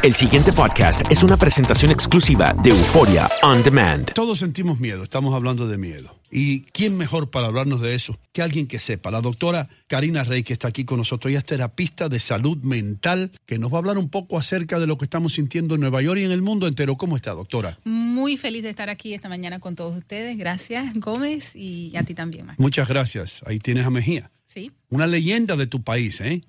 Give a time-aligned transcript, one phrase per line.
[0.00, 4.12] El siguiente podcast es una presentación exclusiva de Euforia On Demand.
[4.12, 6.14] Todos sentimos miedo, estamos hablando de miedo.
[6.30, 9.10] ¿Y quién mejor para hablarnos de eso que alguien que sepa?
[9.10, 13.32] La doctora Karina Rey, que está aquí con nosotros, ella es terapista de salud mental,
[13.44, 16.00] que nos va a hablar un poco acerca de lo que estamos sintiendo en Nueva
[16.00, 16.96] York y en el mundo entero.
[16.96, 17.80] ¿Cómo está, doctora?
[17.82, 20.38] Muy feliz de estar aquí esta mañana con todos ustedes.
[20.38, 22.60] Gracias, Gómez, y a ti también, Max.
[22.60, 23.42] Muchas gracias.
[23.46, 24.30] Ahí tienes a Mejía.
[24.46, 24.70] Sí.
[24.90, 26.40] Una leyenda de tu país, ¿eh?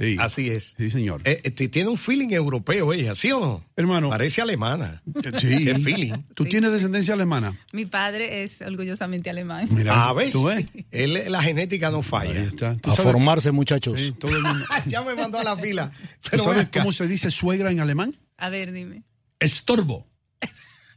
[0.00, 0.16] Sí.
[0.18, 0.74] Así es.
[0.78, 1.20] Sí, señor.
[1.24, 3.64] Eh, eh, tiene un feeling europeo ella, ¿sí o no?
[3.76, 4.08] Hermano.
[4.08, 5.02] Parece alemana.
[5.38, 5.64] Sí.
[5.66, 6.14] Qué feeling.
[6.34, 7.52] ¿Tú tienes descendencia alemana?
[7.72, 9.68] Mi padre es orgullosamente alemán.
[9.70, 10.30] Mira, Ah, ¿ves?
[10.32, 10.64] ¿tú ves?
[10.90, 12.42] Él, la genética no Ahí falla.
[12.44, 12.76] está.
[12.78, 14.00] ¿Tú A sabes- formarse, muchachos.
[14.00, 14.64] Sí, todo el mundo.
[14.86, 15.90] ya me mandó a la fila.
[16.22, 18.16] ¿Tú Pero ven sabes cómo se dice suegra en alemán?
[18.38, 19.02] A ver, dime.
[19.38, 20.06] Estorbo.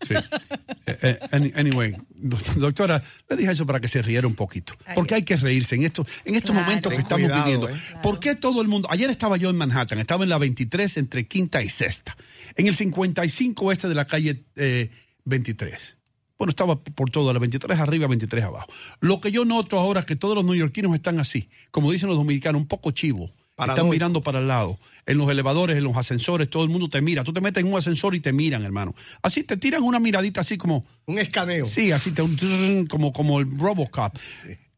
[0.08, 0.14] Sí.
[0.86, 4.74] Eh, eh, any- anyway, do- doctora, le dije eso para que se riera un poquito.
[4.96, 6.66] Porque hay que reírse en estos, en estos Claro.
[6.66, 7.70] momentos que estamos cuidado, viviendo.
[7.70, 7.74] eh.
[8.02, 8.88] ¿Por qué todo el mundo?
[8.92, 12.16] Ayer estaba yo en Manhattan, estaba en la 23 entre quinta y sexta,
[12.56, 14.90] en el 55 este de la calle eh,
[15.26, 15.98] 23.
[16.38, 18.68] Bueno, estaba por todo, la 23 arriba, 23 abajo.
[19.00, 22.18] Lo que yo noto ahora es que todos los neoyorquinos están así, como dicen los
[22.18, 23.32] dominicanos, un poco chivos.
[23.74, 24.80] Están mirando para el lado.
[25.06, 27.24] En los elevadores, en los ascensores, todo el mundo te mira.
[27.24, 28.96] Tú te metes en un ascensor y te miran, hermano.
[29.22, 31.66] Así te tiran una miradita así como, Un escaneo.
[31.66, 34.18] sí, así te, un- como, como el Robocop.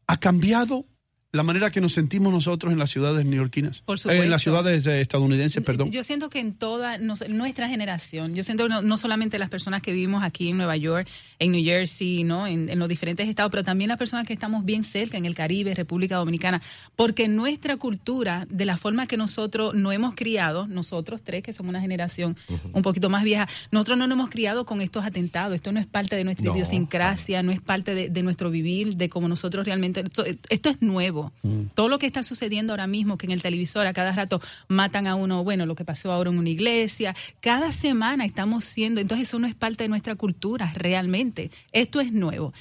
[0.08, 0.86] ¿Ha cambiado
[1.36, 3.82] la manera que nos sentimos nosotros en las ciudades neoyorquinas?
[3.82, 4.22] Por Eh, supuesto.
[4.24, 5.90] en las ciudades eh, estadounidenses, perdón.
[5.90, 9.82] Yo siento que en toda nos- nuestra generación, yo siento no, no solamente las personas
[9.82, 11.08] que vivimos aquí en Nueva York,
[11.38, 12.46] en New Jersey, ¿no?
[12.46, 15.34] En, en los diferentes estados, pero también las personas que estamos bien cerca, en el
[15.34, 16.62] Caribe, República Dominicana,
[16.96, 21.70] porque nuestra cultura, de la forma que nosotros no hemos criado, nosotros tres, que somos
[21.70, 22.36] una generación
[22.72, 25.86] un poquito más vieja, nosotros no nos hemos criado con estos atentados, esto no es
[25.86, 26.54] parte de nuestra No.
[26.54, 30.80] idiosincrasia, no es parte de, de nuestro vivir, de cómo nosotros realmente, esto, esto es
[30.80, 31.25] nuevo.
[31.74, 35.06] Todo lo que está sucediendo ahora mismo, que en el televisor a cada rato matan
[35.06, 39.28] a uno, bueno, lo que pasó ahora en una iglesia, cada semana estamos siendo, entonces
[39.28, 41.50] eso no es parte de nuestra cultura realmente.
[41.72, 42.52] Esto es nuevo.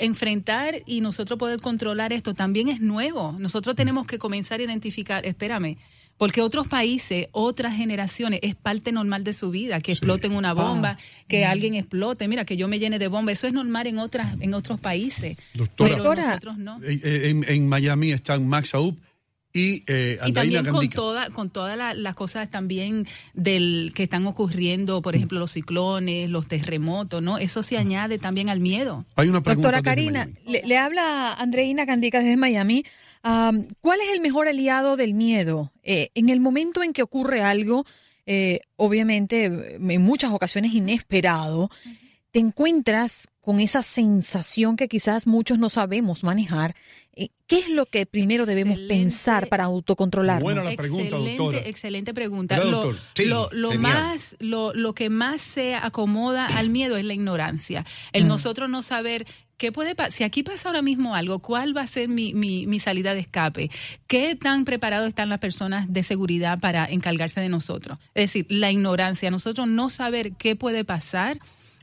[0.00, 3.32] Enfrentar y nosotros poder controlar esto también es nuevo.
[3.38, 5.76] Nosotros tenemos que comenzar a identificar, espérame,
[6.16, 10.96] porque otros países, otras generaciones, es parte normal de su vida, que exploten una bomba,
[11.28, 14.36] que alguien explote, mira, que yo me llene de bomba, eso es normal en otras
[14.40, 15.36] en otros países.
[15.54, 15.90] Doctora.
[15.94, 16.26] pero Doctora.
[16.28, 16.78] nosotros no.
[16.82, 18.96] En, en Miami están Max Aub
[19.56, 20.96] y eh, Y también con Gandica.
[20.96, 26.28] toda, con todas la- las cosas también del que están ocurriendo, por ejemplo, los ciclones,
[26.28, 27.38] los terremotos, ¿no?
[27.38, 29.04] Eso se añade también al miedo.
[29.14, 32.84] Hay una pregunta Doctora Karina, le, le habla Andreina Candica desde Miami.
[33.80, 35.72] ¿Cuál es el mejor aliado del miedo?
[35.82, 37.86] Eh, en el momento en que ocurre algo,
[38.26, 41.70] eh, obviamente, en muchas ocasiones inesperado,
[42.30, 46.74] te encuentras con esa sensación que quizás muchos no sabemos manejar,
[47.14, 50.42] eh, ¿qué es lo que primero debemos pensar para autocontrolarnos?
[50.42, 51.58] Buena la pregunta, excelente, doctora.
[51.68, 52.56] excelente pregunta.
[52.56, 53.02] ¿Verdad, Lo, doctor?
[53.14, 53.92] Sí, lo- lo genial.
[53.92, 57.84] más, lo, lo que más se acomoda al miedo es la ignorancia.
[58.12, 58.28] El Mm.
[58.28, 59.26] nosotros no saber
[59.56, 60.12] qué puede pasar.
[60.12, 63.20] Si aquí pasa ahora mismo algo, ¿cuál va a ser mi, mi, mi salida de
[63.20, 63.70] escape?
[64.06, 67.98] ¿Qué tan preparados están las personas de seguridad para encargarse de nosotros?
[68.14, 71.38] Es decir, la ignorancia, nosotros no saber qué puede pasar.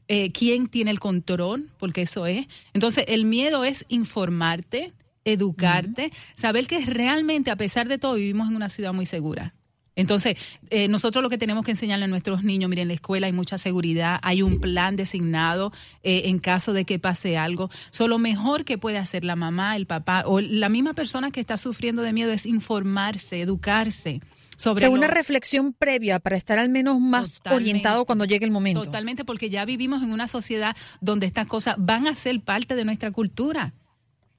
[0.08, 2.48] eh, quién tiene el control, porque eso es.
[2.74, 4.92] Entonces, el miedo es informarte,
[5.24, 9.54] educarte, saber que realmente, a pesar de todo, vivimos en una ciudad muy segura.
[9.96, 10.38] Entonces,
[10.70, 13.34] eh, nosotros lo que tenemos que enseñarle a nuestros niños, miren, en la escuela hay
[13.34, 15.74] mucha seguridad, hay un plan designado
[16.04, 17.70] eh, en caso de que pase algo.
[17.90, 21.42] So, lo mejor que puede hacer la mamá, el papá o la misma persona que
[21.42, 24.22] está sufriendo de miedo es informarse, educarse
[24.58, 27.64] sobre O sea, una reflexión previa para estar al menos más Totalmente.
[27.64, 28.84] orientado cuando llegue el momento.
[28.84, 32.86] Totalmente, porque ya vivimos en una sociedad donde estas cosas van a ser parte de
[32.86, 33.74] nuestra cultura.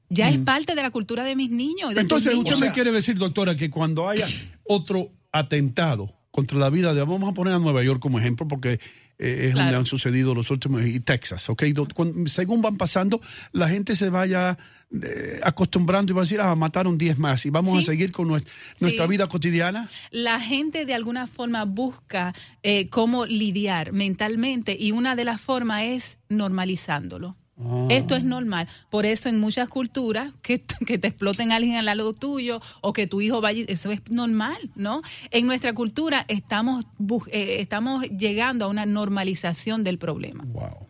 [0.08, 1.94] Ya es parte de la cultura de mis niños.
[1.94, 2.52] de Entonces, niños.
[2.52, 4.28] usted me quiere decir, doctora, que cuando haya
[4.64, 8.80] otro atentado contra la vida de, vamos a poner a Nueva York como ejemplo, porque
[9.18, 11.62] eh, es donde han sucedido los últimos, y Texas, ¿ok?
[11.94, 13.20] Cuando- según van pasando,
[13.52, 14.56] la gente se vaya
[14.94, 17.82] eh, acostumbrando y va a decir, ah, mataron 10 más y vamos Sí.
[17.82, 18.46] a seguir con nues-
[18.80, 19.10] nuestra Sí.
[19.10, 19.88] vida cotidiana.
[20.10, 25.82] la gente de alguna forma busca eh, cómo lidiar mentalmente y una de las formas
[25.84, 27.36] es normalizándolo.
[27.58, 27.86] Ah.
[27.90, 28.66] Esto es normal.
[28.90, 32.92] Por eso en muchas culturas que, que te exploten a alguien al lado tuyo o
[32.92, 35.02] que tu hijo vaya, eso es normal, ¿no?
[35.30, 36.84] En nuestra cultura estamos,
[37.30, 40.44] eh, estamos llegando a una normalización del problema.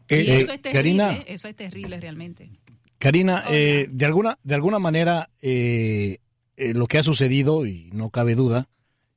[0.09, 1.13] Y Eh, eso eh, es terrible, Karina.
[1.27, 2.51] eso es terrible realmente.
[2.99, 6.19] Karina, eh, de alguna de alguna manera eh,
[6.57, 8.69] lo que ha sucedido y no cabe duda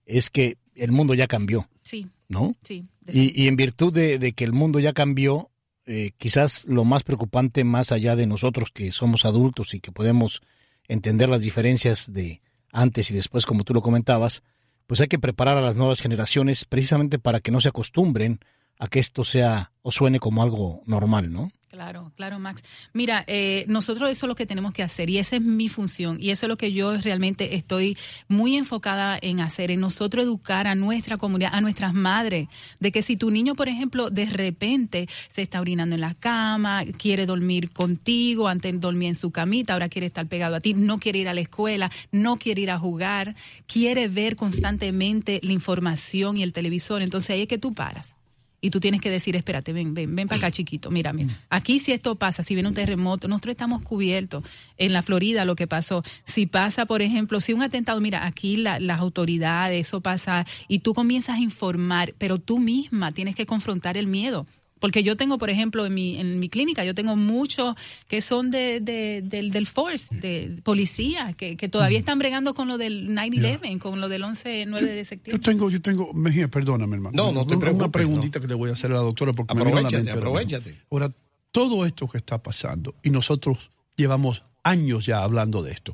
[0.07, 2.07] es que el mundo ya cambió, Sí.
[2.27, 2.55] ¿no?
[2.63, 2.83] Sí.
[3.13, 5.51] Y, y en virtud de, de que el mundo ya cambió,
[5.85, 10.41] eh, quizás lo más preocupante más allá de nosotros que somos adultos y que podemos
[10.87, 12.41] entender las diferencias de
[12.71, 14.43] antes y después, como tú lo comentabas,
[14.87, 18.39] pues hay que preparar a las nuevas generaciones precisamente para que no se acostumbren
[18.77, 21.51] a que esto sea o suene como algo normal, ¿no?
[21.75, 22.63] Claro, claro, Max.
[22.93, 26.17] Mira, eh, nosotros eso es lo que tenemos que hacer y esa es mi función
[26.21, 27.97] y eso es lo que yo realmente estoy
[28.29, 32.47] muy enfocada en hacer, en nosotros educar a nuestra comunidad, a nuestras madres,
[32.79, 36.85] de que si tu niño, por ejemplo, de repente se está orinando en la cama,
[36.97, 40.97] quiere dormir contigo, antes dormía en su camita, ahora quiere estar pegado a ti, no
[40.97, 43.35] quiere ir a la escuela, no quiere ir a jugar,
[43.67, 48.15] quiere ver constantemente la información y el televisor, entonces ahí es que tú paras.
[48.65, 50.89] Y tú tienes que decir, espérate, ven, ven, ven para acá, chiquito.
[50.89, 51.37] Mira, mira.
[51.51, 54.43] Aquí si esto pasa, si viene un terremoto, nosotros estamos cubiertos.
[54.79, 56.01] En la Florida lo que pasó.
[56.23, 60.79] Si pasa, por ejemplo, si un atentado, mira, aquí la- las autoridades, eso pasa, y
[60.79, 64.47] tú comienzas a informar, pero tú misma tienes que confrontar el miedo.
[64.79, 67.75] Porque yo tengo, por ejemplo, en mi, en mi clínica, yo tengo muchos
[68.07, 72.67] que son de, de- del, del Force, de policía, que, que todavía están bregando con
[72.67, 75.39] lo del 9-11, con lo del 11-9 de Yo septiembre.
[75.45, 77.13] tengo, yo tengo, Mejía, perdóname, hermano.
[77.15, 79.31] No, no te Una- preocupes, Una preguntita que le voy a hacer a la doctora
[79.31, 80.81] porque me vino a la Aprovechate, mente aprovechate.
[80.91, 81.11] Ahora,
[81.51, 85.93] todo esto que está pasando, y nosotros llevamos años ya hablando de esto.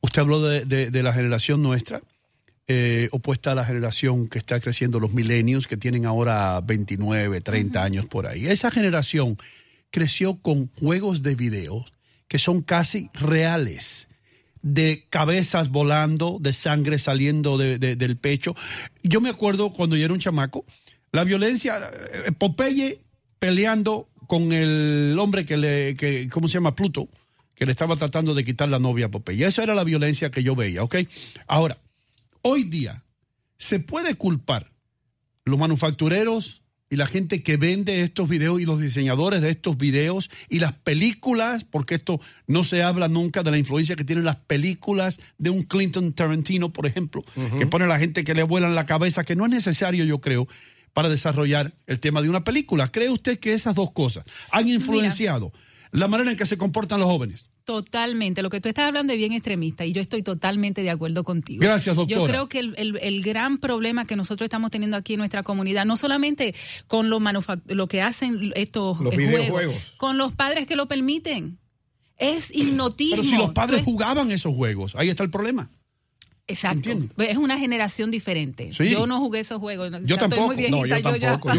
[0.00, 2.00] Usted habló de, de- de la generación nuestra,
[2.72, 7.82] eh, opuesta a la generación que está creciendo, los millennials, que tienen ahora 29, 30
[7.82, 8.46] años por ahí.
[8.46, 9.36] Esa generación
[9.90, 11.84] creció con juegos de video
[12.28, 14.06] que son casi reales
[14.62, 18.54] de cabezas volando, de sangre saliendo de- de- del pecho.
[19.02, 20.64] Yo me acuerdo cuando yo era un chamaco,
[21.10, 21.80] la violencia,
[22.26, 23.00] eh, Popeye
[23.40, 26.76] peleando con el hombre que le, que, ¿cómo se llama?
[26.76, 27.08] Pluto,
[27.56, 29.44] que le estaba tratando de quitar la novia a Popeye.
[29.46, 30.96] Esa era la violencia que yo veía, ¿ok?
[31.48, 31.78] Ahora,
[32.42, 33.04] hoy día,
[33.56, 34.72] ¿se puede culpar
[35.44, 40.28] los manufactureros y la gente que vende estos videos y los diseñadores de estos videos
[40.48, 44.36] y las películas, porque esto no se habla nunca de la influencia que tienen las
[44.36, 47.24] películas de un Clinton Tarantino, por ejemplo,
[47.58, 50.04] que pone a la gente que le vuela en la cabeza, que no es necesario,
[50.04, 50.48] yo creo,
[50.92, 52.88] para desarrollar el tema de una película.
[52.88, 55.52] ¿Cree usted que esas dos cosas han influenciado
[55.92, 57.49] la manera en que se comportan los jóvenes?
[57.70, 58.42] Totalmente.
[58.42, 61.60] Lo que tú estás hablando es bien extremista y yo estoy totalmente de acuerdo contigo.
[61.62, 62.20] Gracias, doctora.
[62.20, 65.44] Yo creo que el, el- el gran problema que nosotros estamos teniendo aquí en nuestra
[65.44, 66.54] comunidad, no solamente
[66.88, 67.20] con lo,
[67.66, 71.58] lo que hacen estos Los juegos, con los padres que lo permiten.
[72.18, 73.16] Es hipnotismo.
[73.22, 75.70] Pero si los padres jugaban esos juegos, ahí está el problema.
[76.50, 76.90] Exacto.
[77.18, 78.70] Es una generación diferente.
[78.72, 78.88] Sí.
[78.88, 79.90] Yo no jugué esos juegos.
[79.90, 80.46] Yo Ya estoy tampoco.
[80.48, 81.54] muy viejita, No, yo ya- tampoco.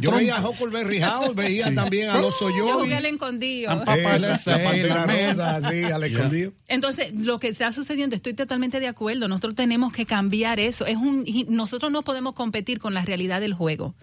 [0.00, 3.70] Yo, veía a Huckleberry House, veía también a los Yo jugué al escondido.
[3.70, 6.52] La, la pantera rosa, sí, al escondido.
[6.68, 9.28] Entonces, lo que está sucediendo, estoy totalmente de acuerdo.
[9.28, 10.86] Nosotros tenemos que cambiar eso.
[10.86, 13.94] Es un, nosotros no podemos competir con la realidad del juego.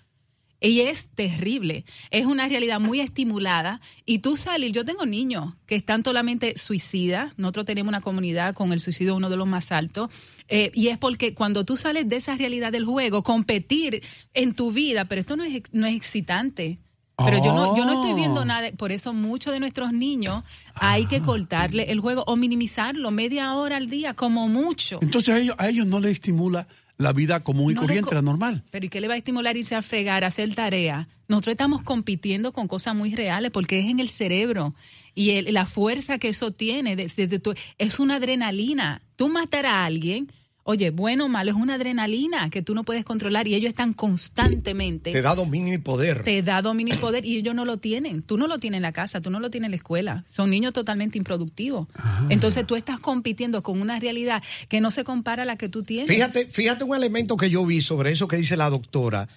[0.60, 1.86] Y es terrible.
[2.10, 3.80] Es una realidad muy estimulada.
[4.06, 7.34] Y tú sales, yo tengo niños que están totalmente suicidas.
[7.38, 10.10] Nosotros tenemos una comunidad con el suicidio uno de los más altos.
[10.48, 14.02] Eh, y es porque cuando tú sales de esa realidad del juego, competir
[14.34, 16.80] en tu vida, pero esto no es, no es excitante.
[17.18, 18.46] Pero yo no, yo no estoy viendo Oh.
[18.46, 18.72] nada.
[18.78, 20.44] Por eso muchos de nuestros niños
[20.76, 25.00] hay que cortarle el juego o minimizarlo media hora al día, como mucho.
[25.02, 28.16] Entonces a ellos, a ellos no les estimula la vida común y No corriente, co-
[28.16, 28.64] la normal.
[28.72, 31.08] Pero ¿y qué le va a estimular irse a fregar, a hacer tarea?
[31.28, 34.74] Nosotros estamos compitiendo con cosas muy reales porque es en el cerebro
[35.14, 39.02] y el- la fuerza que eso tiene desde, desde tu- es una adrenalina.
[39.16, 40.32] Tú matar a alguien,
[40.70, 43.94] oye, bueno o malo, es una adrenalina que tú no puedes controlar y ellos están
[43.94, 46.24] constantemente Te da dominio y poder.
[46.24, 48.22] te da dominio y poder y ellos no lo tienen.
[48.22, 50.26] Tú no lo tienes en la casa, tú no lo tienes en la escuela.
[50.28, 51.88] Son niños totalmente improductivos.
[52.28, 55.84] Entonces tú estás compitiendo con una realidad que no se compara a la que tú
[55.84, 56.10] tienes.
[56.10, 59.30] Fíjate, fíjate un elemento que yo vi sobre eso que dice la doctora.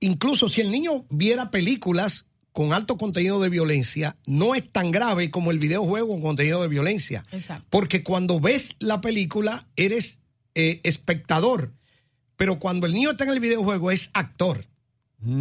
[0.00, 5.30] Incluso si el niño viera películas con alto contenido de violencia, no es tan grave
[5.30, 7.22] como el videojuego con contenido de violencia.
[7.30, 7.66] Exacto.
[7.70, 10.18] Porque cuando ves la película, eres
[10.54, 11.72] eh, espectador.
[12.36, 14.64] Pero cuando el niño está en el videojuego, es actor.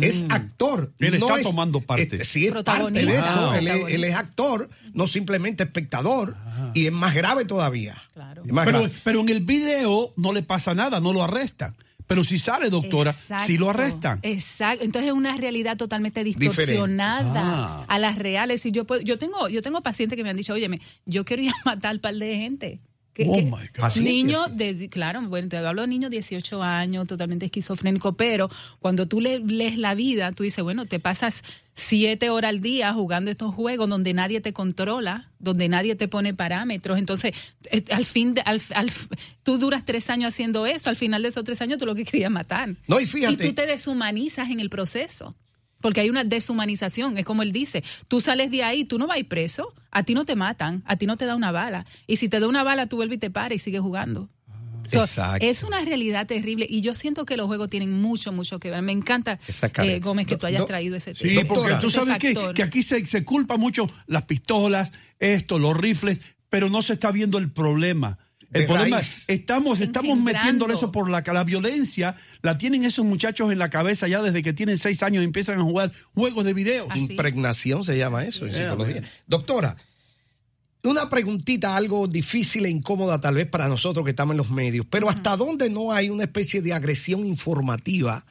[0.02, 0.92] Es actor.
[1.00, 1.04] Mm.
[1.06, 2.22] Él está es- tomando parte.
[2.26, 3.20] sí, es parte de Protagonista.
[3.20, 3.42] eso.
[3.48, 3.54] Wow.
[3.54, 6.36] Él, es, él es actor, no simplemente espectador.
[6.74, 7.96] Y es más grave todavía.
[8.16, 8.94] Más Pero, grave.
[9.06, 11.76] pero en el video no le pasa nada, no lo arrestan.
[12.08, 13.44] Pero si sale, doctora, Exacto.
[13.46, 14.20] sí lo arrestan.
[14.24, 14.84] Exacto.
[14.84, 17.86] Entonces es una realidad totalmente distorsionada Ah.
[17.88, 18.66] a las reales.
[18.66, 21.44] Y yo puedo- yo tengo, yo tengo pacientes que me han dicho, óyeme, yo quiero
[21.44, 22.80] ir a matar al par de gente.
[23.20, 23.96] Que- Oh que- my God.
[24.02, 28.50] Niños de, claro, bueno, te hablo de niños de 18 años, totalmente esquizofrénico, pero
[28.80, 32.94] cuando tú le, lees la vida, tú dices, bueno, te pasas siete horas al día
[32.94, 36.98] jugando estos juegos donde nadie te controla, donde nadie te pone parámetros.
[36.98, 37.34] Entonces,
[37.72, 38.92] eh, al fin, de- al, al-
[39.44, 42.06] tú duras tres años haciendo eso, al final de esos tres años tú lo que
[42.06, 42.76] querías matar.
[42.88, 45.36] No, y fíjate- tú te deshumanizas en el proceso.
[45.82, 49.16] Porque hay una deshumanización, es como él dice, tú sales de ahí, tú no vas
[49.18, 51.86] a ir preso, a ti no te matan, a ti no te da una bala.
[52.08, 54.30] Y si te da una bala, tú vuelves y te paras y sigues jugando.
[54.92, 55.46] So, Exacto.
[55.46, 58.82] es una realidad terrible y yo siento que los juegos tienen mucho, mucho que ver.
[58.82, 59.40] Me encanta,
[59.84, 61.48] eh, Gómez, que tú hayas No, traído ese Sí, tema.
[61.48, 66.20] porque tú sabes que, que aquí se, se culpa mucho las pistolas, esto, los rifles,
[66.50, 68.18] pero no se está viendo el problema.
[68.52, 69.26] El problema raíz.
[69.28, 74.08] estamos, estamos metiéndole eso por la, la violencia, la tienen esos muchachos en la cabeza
[74.08, 76.88] ya desde que tienen seis años y empiezan a jugar juegos de video.
[76.96, 79.02] Impregnación se llama eso en Yeah, psicología.
[79.02, 79.10] man.
[79.28, 79.78] Doctora,
[80.84, 84.86] una preguntita algo difícil e incómoda tal vez para nosotros que estamos en los medios,
[84.90, 88.26] pero ¿hasta dónde no hay una especie de agresión informativa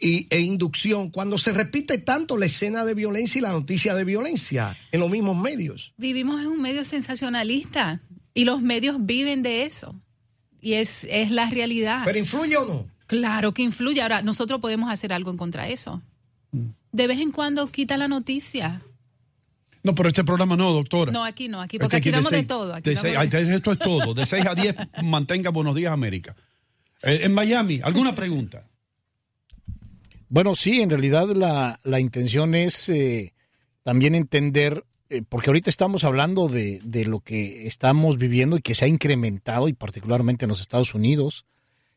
[0.00, 4.04] y- e inducción cuando se repite tanto la escena de violencia y la noticia de
[4.04, 5.92] violencia en los mismos medios?
[5.96, 8.00] Vivimos en un medio sensacionalista
[8.34, 9.94] y los medios viven de eso.
[10.60, 12.02] Y es, es la realidad.
[12.04, 12.86] ¿Pero influye o no?
[13.06, 14.00] Claro que influye.
[14.00, 16.00] Ahora, nosotros podemos hacer algo en contra de eso.
[16.92, 18.82] De vez en cuando quita la noticia.
[19.82, 21.10] No, pero este programa no, doctora.
[21.10, 22.72] No, aquí no, aquí, porque Este aquí damos de seis- todo.
[22.74, 24.14] Aquí de damos seis- de- ay, esto es todo.
[24.14, 26.36] De 6 a 10, mantenga Buenos Días América.
[27.02, 28.64] Eh, en Miami, ¿alguna pregunta?
[30.28, 33.34] Bueno, sí, en realidad la, la intención es eh,
[33.82, 34.84] también entender,
[35.28, 39.68] porque ahorita estamos hablando de, de lo que estamos viviendo y que se ha incrementado,
[39.68, 41.44] y particularmente en los Estados Unidos,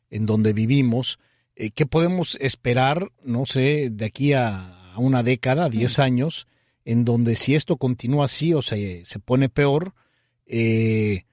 [0.10, 1.20] en donde vivimos,
[1.56, 6.48] eh, ¿qué podemos esperar, no sé, de aquí a, a una década, a 10 años,
[6.86, 9.94] en donde si esto continúa así o se, se pone peor,
[10.46, 11.24] eh,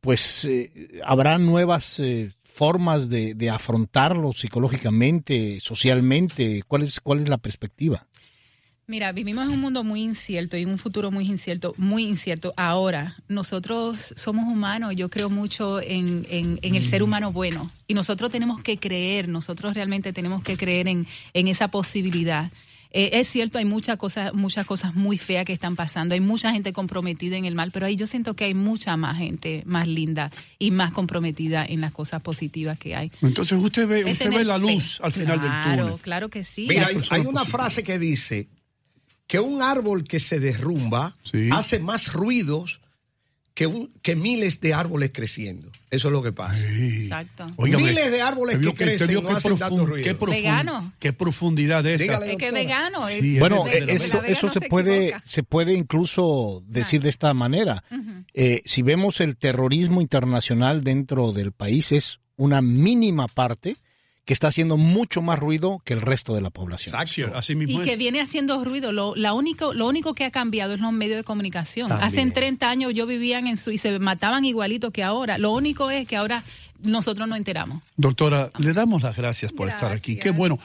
[0.00, 6.62] pues eh, habrá nuevas eh, formas de, de afrontarlo psicológicamente, socialmente.
[6.68, 8.06] ¿Cuál es, cuál es la perspectiva?
[8.88, 12.52] Mira, vivimos en un mundo muy incierto y en un futuro muy incierto, muy incierto.
[12.56, 17.94] Ahora, nosotros somos humanos, yo creo mucho en, en- en el ser humano bueno y
[17.94, 22.50] nosotros tenemos que creer, nosotros realmente tenemos que creer en, en esa posibilidad.
[22.94, 26.52] Eh, es cierto, hay muchas cosas, muchas cosas muy feas que están pasando, hay mucha
[26.52, 29.88] gente comprometida en el mal, pero ahí yo siento que hay mucha más gente más
[29.88, 33.10] linda y más comprometida en las cosas positivas que hay.
[33.22, 34.60] Entonces usted ve, usted ve la fe.
[34.60, 36.00] luz al final del Claro, túnel.
[36.02, 36.66] claro que sí.
[36.68, 38.48] Mira, hay, una frase que dice
[39.32, 41.16] que un árbol que se derrumba
[41.52, 42.80] hace más ruidos
[43.54, 45.70] que, un, que miles de árboles creciendo.
[45.90, 46.62] Eso es lo que pasa.
[46.70, 47.46] Exacto.
[47.56, 50.04] Miles de árboles que crecen no qué hacen tanto profun- ruido.
[50.04, 50.92] qué profun- Vegano.
[50.98, 52.22] qué profundidad esa.
[52.26, 53.08] Es que vegano.
[53.08, 55.22] Sí, Bueno, es eso, se se puede, equivoca.
[55.24, 57.82] se puede incluso decir de esta manera.
[58.34, 63.76] Eh, si vemos el terrorismo internacional dentro del país, es una mínima parte
[64.24, 66.94] que está haciendo mucho más ruido que el resto de la población.
[67.06, 67.88] Sí, así mismo Y es.
[67.88, 68.92] que viene haciendo ruido.
[68.92, 71.88] Lo, la único, lo único que ha cambiado es los medios de comunicación.
[71.88, 72.06] También.
[72.06, 75.38] Hace 30 años yo vivían en su y se mataban igualito que ahora.
[75.38, 76.44] Lo único es que ahora
[76.82, 77.82] nosotros no enteramos.
[77.96, 80.16] Doctora, le damos las gracias por estar aquí.
[80.16, 80.58] Qué bueno.